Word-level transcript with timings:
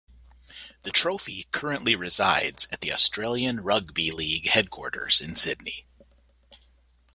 The 0.81 0.89
trophy 0.89 1.45
currently 1.51 1.93
resides 1.95 2.67
at 2.71 2.81
the 2.81 2.91
Australian 2.91 3.59
Rugby 3.59 4.09
League 4.09 4.47
headquarters 4.47 5.21
in 5.21 5.35
Sydney. 5.35 5.85